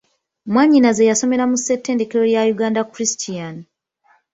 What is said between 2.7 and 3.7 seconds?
Christian.